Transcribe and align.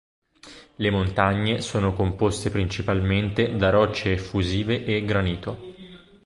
Le 0.77 0.89
montagne 0.89 1.61
sono 1.61 1.93
composte 1.93 2.49
principalmente 2.49 3.55
da 3.55 3.69
rocce 3.69 4.13
effusive 4.13 4.83
e 4.83 5.05
granito. 5.05 5.59